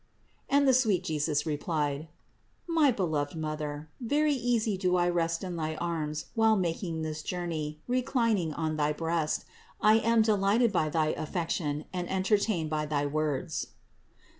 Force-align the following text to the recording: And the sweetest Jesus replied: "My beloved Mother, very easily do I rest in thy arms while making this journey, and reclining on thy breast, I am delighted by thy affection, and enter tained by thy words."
And 0.49 0.67
the 0.67 0.73
sweetest 0.73 1.05
Jesus 1.07 1.45
replied: 1.45 2.07
"My 2.65 2.89
beloved 2.89 3.35
Mother, 3.37 3.91
very 3.99 4.33
easily 4.33 4.75
do 4.75 4.95
I 4.95 5.07
rest 5.07 5.43
in 5.43 5.57
thy 5.57 5.75
arms 5.75 6.25
while 6.33 6.55
making 6.55 7.03
this 7.03 7.21
journey, 7.21 7.81
and 7.87 7.93
reclining 7.97 8.51
on 8.51 8.77
thy 8.77 8.93
breast, 8.93 9.45
I 9.79 9.99
am 9.99 10.23
delighted 10.23 10.71
by 10.71 10.89
thy 10.89 11.09
affection, 11.09 11.85
and 11.93 12.07
enter 12.09 12.37
tained 12.37 12.67
by 12.69 12.87
thy 12.87 13.05
words." 13.05 13.67